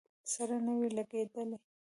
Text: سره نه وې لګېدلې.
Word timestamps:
سره 0.33 0.55
نه 0.65 0.73
وې 0.77 0.89
لګېدلې. 0.97 1.57